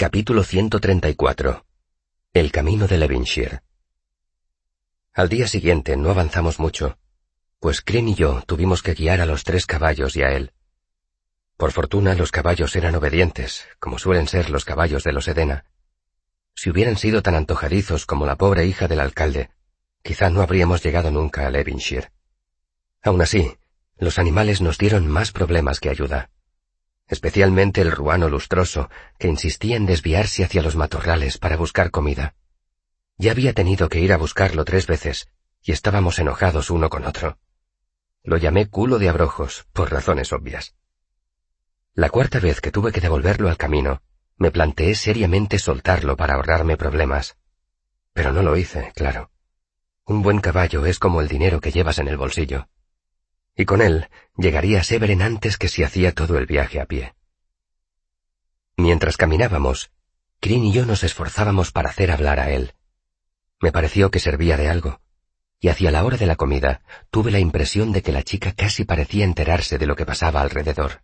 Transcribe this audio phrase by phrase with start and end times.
[0.00, 1.66] Capítulo 134.
[2.32, 3.62] El camino de Levinshire.
[5.12, 6.96] Al día siguiente no avanzamos mucho,
[7.58, 10.52] pues Crin y yo tuvimos que guiar a los tres caballos y a él.
[11.56, 15.64] Por fortuna los caballos eran obedientes, como suelen ser los caballos de los Edena.
[16.54, 19.50] Si hubieran sido tan antojadizos como la pobre hija del alcalde,
[20.04, 22.12] quizá no habríamos llegado nunca a Levinshire.
[23.02, 23.56] Aún así,
[23.96, 26.30] los animales nos dieron más problemas que ayuda
[27.08, 32.34] especialmente el ruano lustroso, que insistía en desviarse hacia los matorrales para buscar comida.
[33.16, 35.28] Ya había tenido que ir a buscarlo tres veces,
[35.62, 37.38] y estábamos enojados uno con otro.
[38.22, 40.74] Lo llamé culo de abrojos, por razones obvias.
[41.94, 44.02] La cuarta vez que tuve que devolverlo al camino,
[44.36, 47.38] me planteé seriamente soltarlo para ahorrarme problemas.
[48.12, 49.30] Pero no lo hice, claro.
[50.04, 52.68] Un buen caballo es como el dinero que llevas en el bolsillo
[53.58, 57.14] y con él llegaría Severen antes que si hacía todo el viaje a pie.
[58.76, 59.90] Mientras caminábamos,
[60.40, 62.74] Crin y yo nos esforzábamos para hacer hablar a él.
[63.60, 65.00] Me pareció que servía de algo,
[65.58, 68.84] y hacia la hora de la comida tuve la impresión de que la chica casi
[68.84, 71.02] parecía enterarse de lo que pasaba alrededor.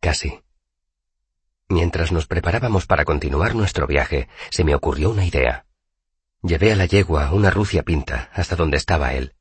[0.00, 0.40] Casi.
[1.68, 5.66] Mientras nos preparábamos para continuar nuestro viaje, se me ocurrió una idea.
[6.42, 9.36] Llevé a la yegua una rucia pinta hasta donde estaba él.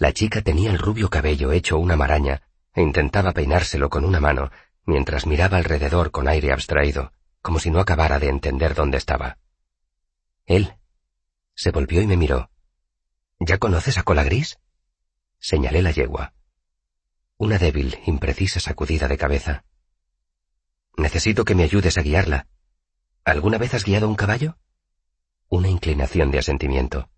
[0.00, 2.40] La chica tenía el rubio cabello hecho una maraña
[2.72, 4.50] e intentaba peinárselo con una mano
[4.86, 7.12] mientras miraba alrededor con aire abstraído,
[7.42, 9.36] como si no acabara de entender dónde estaba.
[10.46, 10.74] Él
[11.54, 12.50] se volvió y me miró.
[13.40, 14.58] ¿Ya conoces a Cola Gris?
[15.38, 16.32] Señalé la yegua.
[17.36, 19.64] Una débil, imprecisa sacudida de cabeza.
[20.96, 22.46] Necesito que me ayudes a guiarla.
[23.22, 24.56] ¿Alguna vez has guiado un caballo?
[25.50, 27.10] Una inclinación de asentimiento.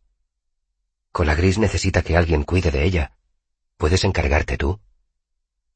[1.12, 3.12] Colagris necesita que alguien cuide de ella.
[3.76, 4.80] ¿Puedes encargarte tú?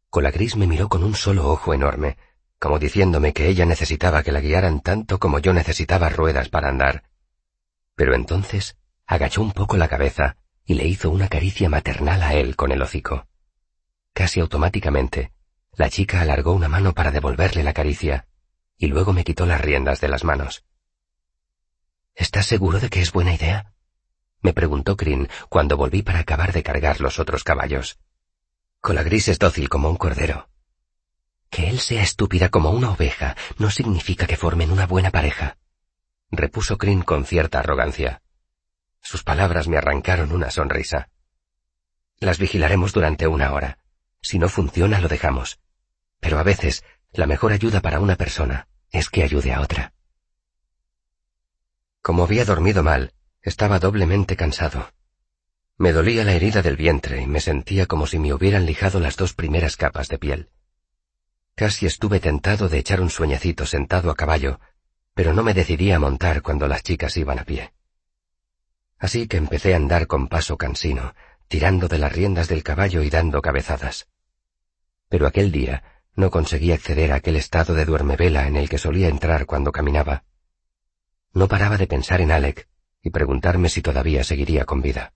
[0.09, 2.17] Colagris me miró con un solo ojo enorme,
[2.59, 7.05] como diciéndome que ella necesitaba que la guiaran tanto como yo necesitaba ruedas para andar.
[7.95, 12.57] Pero entonces agachó un poco la cabeza y le hizo una caricia maternal a él
[12.57, 13.29] con el hocico.
[14.15, 15.33] Casi automáticamente,
[15.73, 18.27] la chica alargó una mano para devolverle la caricia,
[18.79, 20.65] y luego me quitó las riendas de las manos.
[22.15, 23.76] ¿Estás seguro de que es buena idea?
[24.47, 27.99] Me preguntó Crin cuando volví para acabar de cargar los otros caballos.
[28.81, 30.49] Colagris es dócil como un cordero.
[31.51, 35.59] Que él sea estúpida como una oveja no significa que formen una buena pareja,
[36.31, 38.23] repuso Crin con cierta arrogancia.
[39.01, 41.09] Sus palabras me arrancaron una sonrisa.
[42.21, 43.79] Las vigilaremos durante una hora.
[44.23, 45.59] Si no funciona, lo dejamos.
[46.21, 49.93] Pero a veces, la mejor ayuda para una persona es que ayude a otra.
[52.01, 53.13] Como había dormido mal,
[53.47, 54.91] estaba doblemente cansado.
[55.79, 59.17] Me dolía la herida del vientre y me sentía como si me hubieran lijado las
[59.17, 60.51] dos primeras capas de piel.
[61.55, 64.59] Casi estuve tentado de echar un sueñecito sentado a caballo,
[65.15, 67.73] pero no me decidí a montar cuando las chicas iban a pie.
[68.99, 71.15] Así que empecé a andar con paso cansino,
[71.47, 74.09] tirando de las riendas del caballo y dando cabezadas.
[75.09, 79.09] Pero aquel día no conseguí acceder a aquel estado de duermevela en el que solía
[79.09, 80.25] entrar cuando caminaba.
[81.33, 82.67] No paraba de pensar en Alec
[83.07, 85.13] y preguntarme si todavía seguiría con vida.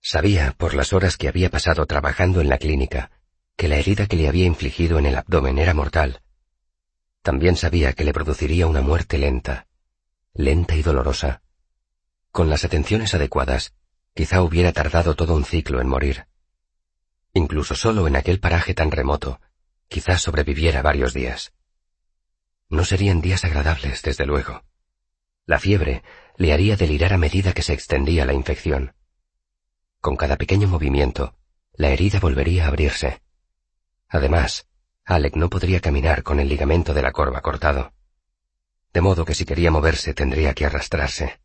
[0.00, 3.10] Sabía, por las horas que había pasado trabajando en la clínica,
[3.56, 6.22] que la herida que le había infligido en el abdomen era mortal.
[7.22, 9.66] También sabía que le produciría una muerte lenta,
[10.34, 11.42] lenta y dolorosa.
[12.30, 13.74] Con las atenciones adecuadas,
[14.14, 16.26] quizá hubiera tardado todo un ciclo en morir.
[17.34, 19.40] Incluso solo en aquel paraje tan remoto,
[19.88, 21.52] quizá sobreviviera varios días.
[22.68, 24.62] No serían días agradables, desde luego.
[25.50, 26.04] La fiebre
[26.36, 28.94] le haría delirar a medida que se extendía la infección.
[30.00, 31.34] Con cada pequeño movimiento,
[31.72, 33.20] la herida volvería a abrirse.
[34.08, 34.68] Además,
[35.04, 37.92] Alec no podría caminar con el ligamento de la corva cortado.
[38.92, 41.40] De modo que si quería moverse tendría que arrastrarse.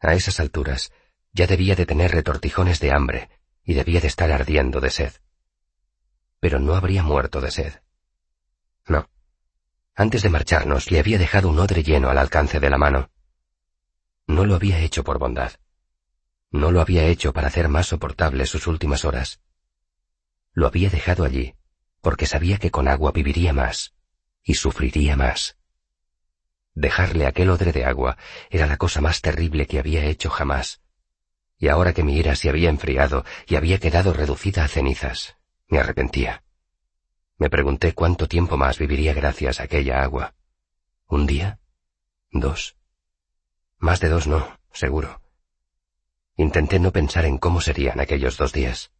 [0.00, 0.90] A esas alturas,
[1.34, 3.28] ya debía de tener retortijones de hambre
[3.62, 5.12] y debía de estar ardiendo de sed.
[6.40, 7.74] Pero no habría muerto de sed.
[8.86, 9.06] No.
[9.94, 13.10] Antes de marcharnos le había dejado un odre lleno al alcance de la mano.
[14.26, 15.52] No lo había hecho por bondad.
[16.50, 19.40] No lo había hecho para hacer más soportables sus últimas horas.
[20.52, 21.54] Lo había dejado allí
[22.02, 23.94] porque sabía que con agua viviría más
[24.42, 25.56] y sufriría más.
[26.74, 28.18] Dejarle aquel odre de agua
[28.50, 30.82] era la cosa más terrible que había hecho jamás.
[31.58, 35.36] Y ahora que mi ira se había enfriado y había quedado reducida a cenizas,
[35.68, 36.42] me arrepentía.
[37.42, 40.36] Me pregunté cuánto tiempo más viviría gracias a aquella agua.
[41.08, 41.58] ¿Un día?
[42.30, 42.76] ¿Dos?
[43.78, 45.20] Más de dos no, seguro.
[46.36, 48.92] Intenté no pensar en cómo serían aquellos dos días.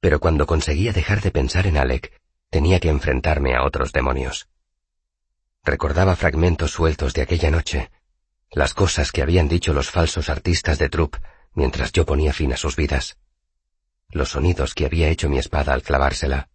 [0.00, 2.18] Pero cuando conseguía dejar de pensar en Alec,
[2.48, 4.48] tenía que enfrentarme a otros demonios.
[5.62, 7.90] Recordaba fragmentos sueltos de aquella noche,
[8.50, 11.16] las cosas que habían dicho los falsos artistas de Trupp
[11.52, 13.18] mientras yo ponía fin a sus vidas,
[14.08, 16.48] los sonidos que había hecho mi espada al clavársela,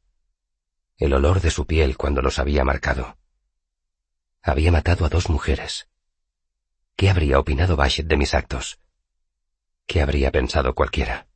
[0.97, 3.17] el olor de su piel cuando los había marcado.
[4.41, 5.87] Había matado a dos mujeres.
[6.95, 8.79] ¿Qué habría opinado Bashet de mis actos?
[9.87, 11.27] ¿Qué habría pensado cualquiera?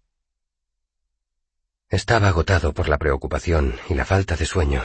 [1.90, 4.84] Estaba agotado por la preocupación y la falta de sueño,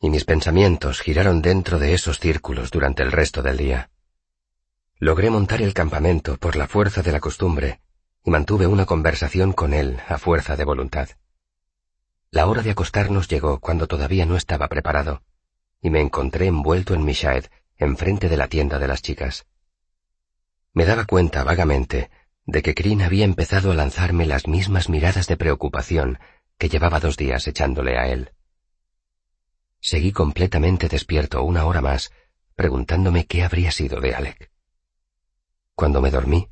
[0.00, 3.90] y mis pensamientos giraron dentro de esos círculos durante el resto del día.
[4.98, 7.80] Logré montar el campamento por la fuerza de la costumbre
[8.24, 11.10] y mantuve una conversación con él a fuerza de voluntad.
[12.30, 15.22] La hora de acostarnos llegó cuando todavía no estaba preparado,
[15.80, 17.46] y me encontré envuelto en mi shaed
[17.76, 19.46] enfrente de la tienda de las chicas.
[20.72, 22.10] Me daba cuenta vagamente
[22.44, 26.18] de que Crin había empezado a lanzarme las mismas miradas de preocupación
[26.58, 28.32] que llevaba dos días echándole a él.
[29.80, 32.12] Seguí completamente despierto una hora más,
[32.56, 34.50] preguntándome qué habría sido de Alec.
[35.74, 36.48] Cuando me dormí,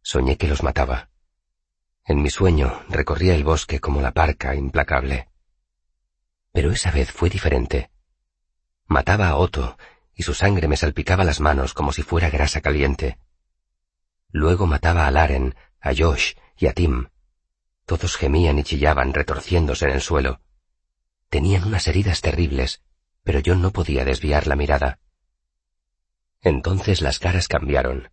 [0.00, 1.09] soñé que los mataba.
[2.04, 5.28] En mi sueño recorría el bosque como la parca implacable.
[6.52, 7.90] Pero esa vez fue diferente.
[8.86, 9.78] Mataba a Otto
[10.14, 13.18] y su sangre me salpicaba las manos como si fuera grasa caliente.
[14.32, 17.08] Luego mataba a Laren, a Josh y a Tim.
[17.86, 20.40] Todos gemían y chillaban retorciéndose en el suelo.
[21.28, 22.82] Tenían unas heridas terribles,
[23.22, 24.98] pero yo no podía desviar la mirada.
[26.42, 28.10] Entonces las caras cambiaron.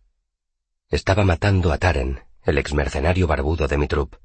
[0.90, 4.16] Estaba matando a Taren, el exmercenario barbudo de mi trup.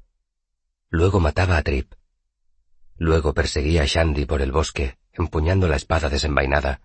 [0.88, 1.92] Luego mataba a Trip.
[2.96, 6.80] Luego perseguía a Shandy por el bosque, empuñando la espada desenvainada.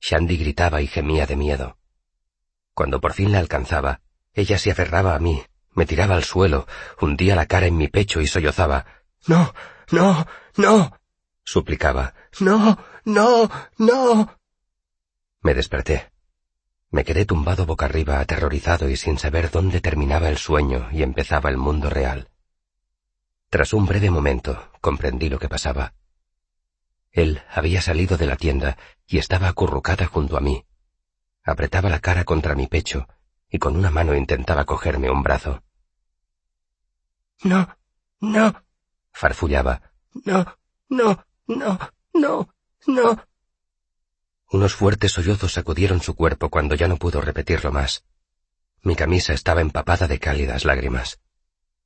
[0.00, 1.78] Shandy gritaba y gemía de miedo.
[2.74, 4.00] Cuando por fin la alcanzaba,
[4.32, 5.44] ella se aferraba a mí,
[5.74, 6.66] me tiraba al suelo,
[7.00, 8.84] hundía la cara en mi pecho y sollozaba.
[9.28, 9.54] No,
[9.92, 10.98] no, no.
[11.44, 12.14] suplicaba.
[12.40, 13.48] No, no,
[13.78, 14.40] no.
[15.40, 16.11] Me desperté.
[16.92, 21.48] Me quedé tumbado boca arriba, aterrorizado y sin saber dónde terminaba el sueño y empezaba
[21.48, 22.28] el mundo real.
[23.48, 25.94] Tras un breve momento, comprendí lo que pasaba.
[27.10, 30.66] Él había salido de la tienda y estaba acurrucada junto a mí.
[31.42, 33.08] Apretaba la cara contra mi pecho
[33.48, 35.62] y con una mano intentaba cogerme un brazo.
[37.42, 37.74] No,
[38.20, 38.64] no,
[39.12, 39.92] farfullaba.
[40.26, 40.58] No,
[40.90, 41.78] no, no,
[42.12, 42.54] no,
[42.86, 43.31] no.
[44.52, 48.04] Unos fuertes sollozos sacudieron su cuerpo cuando ya no pudo repetirlo más.
[48.82, 51.20] Mi camisa estaba empapada de cálidas lágrimas.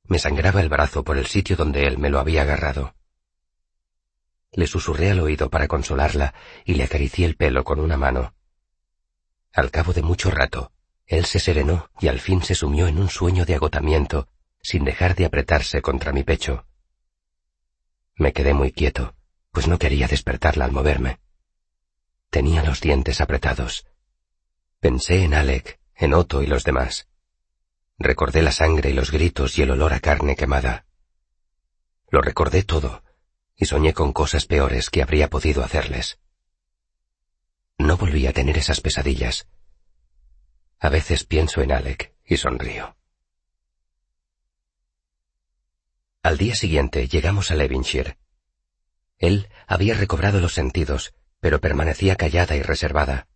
[0.03, 2.93] Me sangraba el brazo por el sitio donde él me lo había agarrado.
[4.51, 6.33] Le susurré al oído para consolarla
[6.65, 8.35] y le acaricié el pelo con una mano.
[9.53, 10.73] Al cabo de mucho rato,
[11.05, 14.27] él se serenó y al fin se sumió en un sueño de agotamiento,
[14.61, 16.65] sin dejar de apretarse contra mi pecho.
[18.15, 19.15] Me quedé muy quieto,
[19.53, 21.21] pues no quería despertarla al moverme.
[22.29, 23.87] Tenía los dientes apretados.
[24.79, 27.07] Pensé en Alec, en Otto y los demás.
[27.97, 30.85] Recordé la sangre y los gritos y el olor a carne quemada.
[32.09, 33.03] Lo recordé todo,
[33.55, 36.19] y soñé con cosas peores que habría podido hacerles.
[37.77, 39.47] No volví a tener esas pesadillas.
[40.79, 42.95] A veces pienso en Alec y sonrío.
[46.21, 48.17] Al día siguiente llegamos a Levinshire.
[49.17, 53.27] Él había recobrado los sentidos, pero permanecía callada y reservada.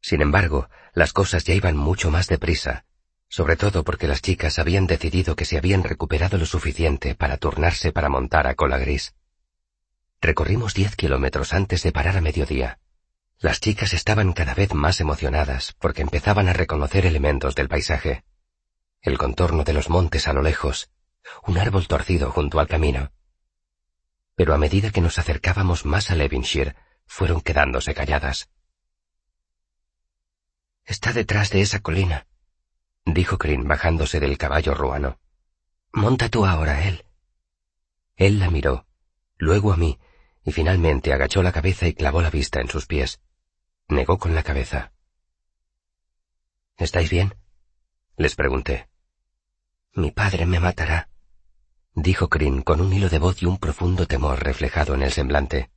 [0.00, 2.84] Sin embargo, las cosas ya iban mucho más deprisa,
[3.28, 7.90] sobre todo porque las chicas habían decidido que se habían recuperado lo suficiente para turnarse
[7.90, 9.14] para montar a cola gris.
[10.20, 12.78] Recorrimos diez kilómetros antes de parar a mediodía.
[13.38, 18.24] Las chicas estaban cada vez más emocionadas porque empezaban a reconocer elementos del paisaje.
[19.02, 20.90] El contorno de los montes a lo lejos,
[21.46, 23.10] un árbol torcido junto al camino.
[24.36, 26.74] Pero a medida que nos acercábamos más a Levinshire,
[27.06, 28.50] fueron quedándose calladas.
[30.84, 32.26] Está detrás de esa colina,
[33.04, 35.18] dijo Crin bajándose del caballo ruano.
[35.92, 37.04] Monta tú ahora, él.
[38.16, 38.86] Él la miró,
[39.36, 39.98] luego a mí,
[40.44, 43.20] y finalmente agachó la cabeza y clavó la vista en sus pies.
[43.88, 44.92] Negó con la cabeza.
[46.76, 47.34] ¿Estáis bien?
[48.16, 48.88] Les pregunté.
[49.94, 51.08] Mi padre me matará,
[51.94, 55.70] dijo Crin con un hilo de voz y un profundo temor reflejado en el semblante.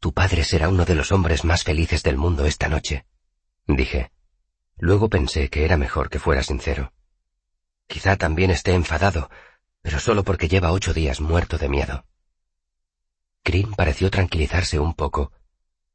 [0.00, 3.04] Tu padre será uno de los hombres más felices del mundo esta noche,
[3.66, 4.12] dije.
[4.76, 6.92] Luego pensé que era mejor que fuera sincero.
[7.88, 9.28] Quizá también esté enfadado,
[9.82, 12.06] pero solo porque lleva ocho días muerto de miedo.
[13.42, 15.32] Crin pareció tranquilizarse un poco,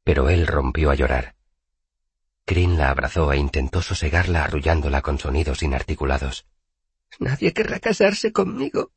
[0.02, 1.34] pero él rompió a llorar.
[2.44, 6.46] Crin la abrazó e intentó sosegarla arrullándola con sonidos inarticulados.
[7.18, 8.92] Nadie querrá casarse conmigo,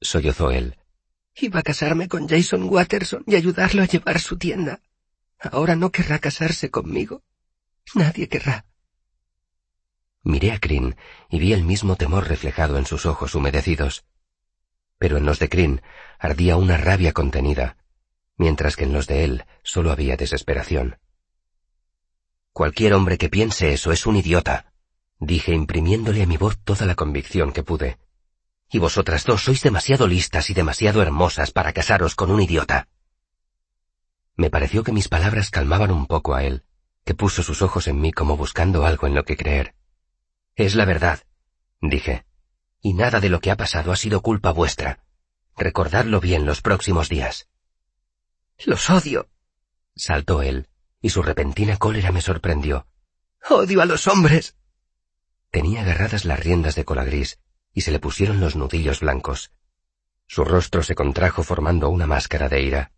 [0.00, 0.78] sollozó él.
[1.40, 4.80] Iba a casarme con Jason Watterson y ayudarlo a llevar su tienda.
[5.38, 7.22] Ahora no querrá casarse conmigo.
[7.94, 8.66] Nadie querrá.
[10.24, 10.96] Miré a Crin
[11.30, 14.04] y vi el mismo temor reflejado en sus ojos humedecidos.
[14.98, 15.80] Pero en los de Crin
[16.18, 17.76] ardía una rabia contenida,
[18.36, 20.98] mientras que en los de él solo había desesperación.
[22.52, 24.72] Cualquier hombre que piense eso es un idiota,
[25.20, 27.98] dije imprimiéndole a mi voz toda la convicción que pude.
[28.70, 32.88] Y vosotras dos sois demasiado listas y demasiado hermosas para casaros con un idiota.
[34.36, 36.64] Me pareció que mis palabras calmaban un poco a él,
[37.04, 39.74] que puso sus ojos en mí como buscando algo en lo que creer.
[40.54, 41.20] Es la verdad,
[41.80, 42.26] dije,
[42.82, 45.02] y nada de lo que ha pasado ha sido culpa vuestra.
[45.56, 47.48] Recordadlo bien los próximos días.
[48.66, 49.30] Los odio,
[49.96, 50.68] saltó él,
[51.00, 52.86] y su repentina cólera me sorprendió.
[53.48, 54.56] Odio a los hombres.
[55.50, 57.38] Tenía agarradas las riendas de cola gris
[57.78, 59.52] y se le pusieron los nudillos blancos.
[60.26, 62.90] Su rostro se contrajo formando una máscara de ira.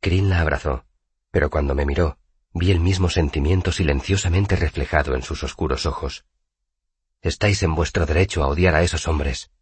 [0.00, 0.84] Crin la abrazó,
[1.30, 2.18] pero cuando me miró,
[2.52, 6.24] vi el mismo sentimiento silenciosamente reflejado en sus oscuros ojos.
[7.22, 9.52] Estáis en vuestro derecho a odiar a esos hombres,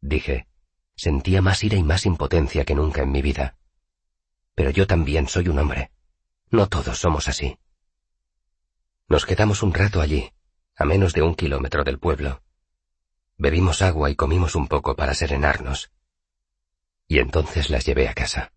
[0.00, 0.46] dije.
[0.94, 3.56] Sentía más ira y más impotencia que nunca en mi vida.
[4.54, 5.90] Pero yo también soy un hombre.
[6.50, 7.58] No todos somos así.
[9.08, 10.30] Nos quedamos un rato allí,
[10.76, 12.40] a menos de un kilómetro del pueblo.
[13.40, 15.92] Bebimos agua y comimos un poco para serenarnos.
[17.06, 18.52] Y entonces las llevé a casa.